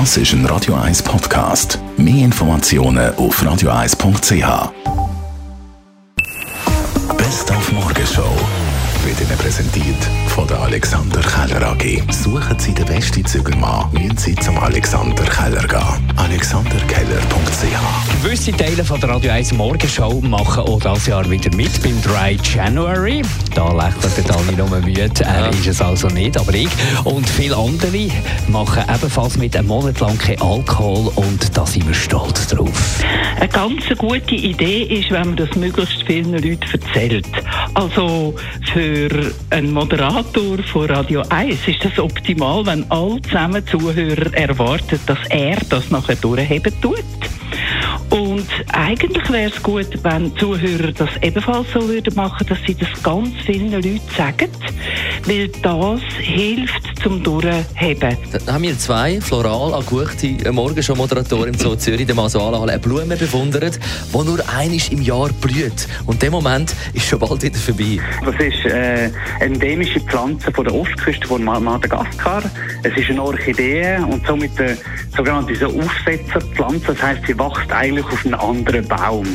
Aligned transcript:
Das 0.00 0.16
ist 0.16 0.32
ein 0.32 0.44
Radio 0.46 0.74
1 0.74 1.04
Podcast. 1.04 1.78
Mehr 1.96 2.24
Informationen 2.24 3.14
auf 3.14 3.40
radio1.ch. 3.40 4.72
Best 7.16 7.52
auf 7.52 7.70
Morgenshow 7.70 8.28
wird 9.04 9.20
Ihnen 9.20 9.38
präsentiert 9.38 10.04
von 10.26 10.48
der 10.48 10.58
Alexander 10.58 11.20
Keller 11.20 11.68
AG. 11.68 12.02
Suchen 12.10 12.58
Sie 12.58 12.74
den 12.74 12.86
besten 12.86 13.24
Zügelmann, 13.24 13.92
müssen 13.92 14.16
Sie 14.16 14.34
zum 14.34 14.58
Alexander 14.58 15.26
Keller 15.26 15.68
gehen. 15.68 16.12
alexanderkeller.ch 16.16 16.93
Gewisse 18.24 18.52
Teile 18.52 18.82
von 18.82 18.98
der 19.00 19.10
Radio 19.10 19.32
1 19.32 19.52
Morgenshow 19.52 20.18
machen 20.22 20.64
auch 20.64 20.80
dieses 20.80 21.08
Jahr 21.08 21.30
wieder 21.30 21.54
mit 21.54 21.82
beim 21.82 22.00
Dry 22.00 22.38
January. 22.42 23.20
Da 23.54 23.70
lächelt 23.70 24.16
der 24.16 24.24
Dani 24.24 24.56
nur 24.56 24.80
müde, 24.80 25.10
er 25.20 25.50
ist 25.50 25.66
es 25.66 25.82
also 25.82 26.08
nicht, 26.08 26.34
aber 26.38 26.54
ich. 26.54 26.70
Und 27.04 27.28
viele 27.28 27.54
andere 27.54 28.08
machen 28.48 28.82
ebenfalls 28.88 29.36
mit 29.36 29.54
einem 29.54 29.68
Monat 29.68 30.00
lang 30.00 30.16
kein 30.16 30.40
Alkohol 30.40 31.12
und 31.16 31.54
da 31.54 31.66
sind 31.66 31.86
wir 31.86 31.94
stolz 31.94 32.46
drauf. 32.46 33.04
Eine 33.38 33.48
ganz 33.50 33.82
gute 33.98 34.34
Idee 34.34 34.84
ist, 34.84 35.10
wenn 35.10 35.26
man 35.26 35.36
das 35.36 35.54
möglichst 35.54 36.02
vielen 36.04 36.32
Leuten 36.32 36.64
erzählt. 36.72 37.28
Also 37.74 38.34
für 38.72 39.34
einen 39.50 39.70
Moderator 39.70 40.62
von 40.72 40.86
Radio 40.86 41.22
1 41.28 41.68
ist 41.68 41.84
das 41.84 41.98
optimal, 41.98 42.64
wenn 42.64 42.90
alle 42.90 43.20
zusammen 43.20 43.66
Zuhörer 43.66 44.32
erwarten, 44.32 44.98
dass 45.04 45.18
er 45.28 45.58
das 45.68 45.90
nachher 45.90 46.16
durchheben 46.16 46.72
tut. 46.80 47.04
Eigentlich 48.72 49.30
wäre 49.30 49.50
es 49.50 49.62
gut, 49.62 49.88
wenn 50.02 50.36
Zuhörer 50.36 50.92
das 50.92 51.10
ebenfalls 51.22 51.70
so 51.72 51.86
würden 51.88 52.14
machen, 52.14 52.46
dass 52.46 52.58
sie 52.66 52.74
das 52.74 53.02
ganz 53.02 53.30
vielen 53.44 53.70
Leuten 53.70 54.00
sagen, 54.16 54.50
weil 55.26 55.48
das 55.48 56.00
hilft 56.18 56.93
zum 57.04 57.22
Durchheben. 57.22 58.16
Da 58.46 58.54
haben 58.54 58.62
wir 58.62 58.78
zwei, 58.78 59.20
Floral, 59.20 59.74
Aguchti, 59.74 60.38
eine 60.40 60.52
Morgenshow-Moderatorin 60.52 61.52
so 61.52 61.76
Zürich, 61.76 62.06
der 62.06 62.14
Masuala, 62.14 62.62
eine 62.62 62.78
Blume 62.78 63.14
bewundert, 63.14 63.78
die 63.78 64.24
nur 64.24 64.38
einmal 64.48 64.80
im 64.90 65.02
Jahr 65.02 65.28
blüht. 65.38 65.86
Und 66.06 66.22
der 66.22 66.30
Moment 66.30 66.74
ist 66.94 67.04
schon 67.04 67.18
bald 67.18 67.42
wieder 67.42 67.58
vorbei. 67.58 67.98
Das 68.24 68.34
ist 68.36 68.64
äh, 68.64 69.10
eine 69.38 69.54
endemische 69.54 70.00
Pflanze 70.00 70.50
von 70.50 70.64
der 70.64 70.74
Ostküste 70.74 71.26
von 71.26 71.44
Madagaskar. 71.44 72.42
Es 72.82 72.96
ist 72.96 73.10
eine 73.10 73.22
Orchidee 73.22 73.98
und 73.98 74.26
somit 74.26 74.58
eine 74.58 74.78
sogenannte 75.14 75.54
so 75.56 75.66
Aufsetzerpflanze. 75.66 76.86
Das 76.86 77.02
heißt, 77.02 77.26
sie 77.26 77.38
wächst 77.38 77.70
eigentlich 77.70 78.06
auf 78.06 78.24
einem 78.24 78.40
anderen 78.40 78.88
Baum. 78.88 79.26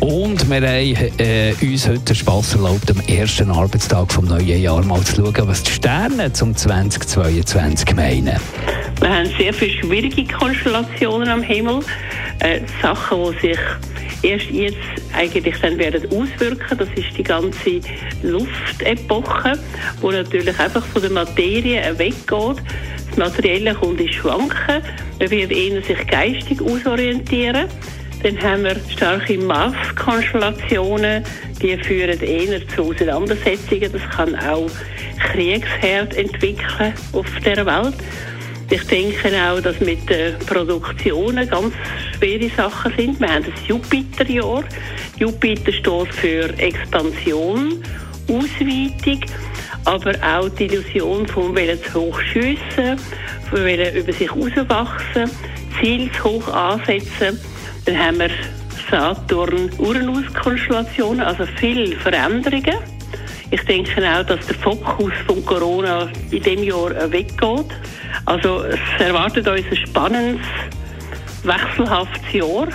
Und 0.00 0.50
wir 0.50 0.56
haben 0.56 1.18
äh, 1.18 1.54
uns 1.62 1.88
heute 1.88 2.00
den 2.00 2.14
Spass 2.14 2.54
erlaubt, 2.54 2.90
am 2.90 3.00
ersten 3.08 3.50
Arbeitstag 3.50 4.12
vom 4.12 4.26
neuen 4.26 4.60
Jahr 4.60 4.84
mal 4.84 5.00
zu 5.02 5.16
schauen, 5.16 5.48
was 5.48 5.62
die 5.62 5.72
Sterne 5.72 6.32
zum 6.32 6.56
2022 6.56 7.94
meinen. 7.94 8.40
Wir 9.00 9.08
haben 9.08 9.30
sehr 9.38 9.52
viele 9.52 9.72
schwierige 9.80 10.24
Konstellationen 10.32 11.28
am 11.28 11.42
Himmel. 11.42 11.80
Äh, 12.40 12.60
Sachen, 12.80 13.18
die 13.32 13.48
sich 13.48 13.58
erst 14.22 14.50
jetzt 14.50 14.78
eigentlich 15.12 15.56
dann 15.60 15.78
werden 15.78 16.04
auswirken. 16.06 16.78
Das 16.78 16.88
ist 16.94 17.16
die 17.16 17.22
ganze 17.22 17.80
Luftepoche, 18.22 19.58
wo 20.00 20.10
natürlich 20.10 20.58
einfach 20.58 20.84
von 20.84 21.02
der 21.02 21.10
Materie 21.10 21.82
weggeht. 21.98 22.62
Das 23.08 23.16
Materielle 23.16 23.74
kommt 23.74 24.00
ins 24.00 24.14
Schwanken. 24.14 24.82
Man 25.18 25.30
wird 25.30 25.52
eher 25.52 25.82
sich 25.82 26.06
geistig 26.06 26.60
ausorientieren. 26.62 27.66
Dann 28.22 28.40
haben 28.40 28.62
wir 28.62 28.76
starke 28.88 29.36
Mars-Konstellationen, 29.36 31.24
die 31.60 31.76
führen 31.78 32.20
eher 32.20 32.68
zu 32.68 32.84
Auseinandersetzungen. 32.84 33.90
Das 33.92 34.02
kann 34.10 34.36
auch 34.36 34.70
Kriegsherd 35.32 36.14
entwickeln 36.14 36.94
auf 37.12 37.26
der 37.44 37.66
Welt. 37.66 37.94
Ich 38.70 38.84
denke 38.86 39.28
auch, 39.42 39.60
dass 39.60 39.80
mit 39.80 40.08
den 40.08 40.38
Produktionen 40.46 41.48
ganz 41.48 41.74
schwere 42.16 42.48
Sachen 42.56 42.92
sind. 42.96 43.20
Wir 43.20 43.28
haben 43.28 43.44
das 43.44 43.66
Jupiterjahr. 43.66 44.64
Jupiter 45.18 45.72
steht 45.72 46.14
für 46.14 46.48
Expansion, 46.58 47.82
Ausweitung, 48.28 49.20
aber 49.84 50.14
auch 50.22 50.48
die 50.48 50.66
Illusion 50.66 51.26
vom 51.26 51.54
Willen 51.56 51.78
zu 51.82 52.00
hoch 52.00 52.20
schiessen, 52.20 52.98
vom 53.50 53.64
Willen 53.64 53.94
über 53.94 54.12
sich 54.12 54.32
herauswachsen, 54.32 55.28
Ziel 55.80 56.10
zu 56.12 56.24
hoch 56.24 56.48
ansetzen. 56.48 57.38
Dann 57.84 57.98
haben 57.98 58.20
wir 58.20 58.30
Saturn-Uranus-Konstellationen, 58.90 61.20
also 61.20 61.44
viele 61.58 61.94
Veränderungen. 61.96 62.78
Ich 63.50 63.62
denke 63.64 64.00
auch, 64.08 64.24
dass 64.24 64.46
der 64.46 64.54
Fokus 64.56 65.12
von 65.26 65.44
Corona 65.44 66.08
in 66.30 66.42
diesem 66.42 66.64
Jahr 66.64 67.12
weggeht. 67.12 67.66
Also 68.24 68.64
es 68.64 68.80
erwartet 68.98 69.46
uns 69.48 69.66
ein 69.70 69.76
spannendes, 69.76 70.46
wechselhaftes 71.42 72.32
Jahr. 72.32 72.68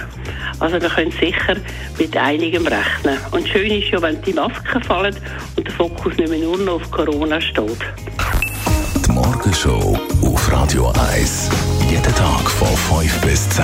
Also 0.59 0.79
wir 0.81 0.90
können 0.90 1.12
sicher 1.12 1.56
mit 1.97 2.17
einigem 2.17 2.67
rechnen. 2.67 3.17
Und 3.31 3.47
schön 3.47 3.72
ist 3.72 3.90
ja, 3.90 4.01
wenn 4.01 4.22
die 4.23 4.34
Masken 4.34 4.84
fallen 4.84 5.16
und 5.56 5.67
der 5.67 5.73
Fokus 5.73 6.17
nicht 6.17 6.29
mehr 6.29 6.40
nur 6.40 6.57
noch 6.57 6.73
auf 6.75 6.91
Corona 6.91 7.40
steht. 7.40 7.78
Die 9.06 9.12
Morgenshow 9.12 9.97
auf 10.23 10.51
Radio 10.51 10.91
1. 11.12 11.50
Jeden 11.90 12.16
Tag 12.16 12.50
von 12.50 12.75
5 13.00 13.22
bis 13.22 13.47
10. 13.50 13.63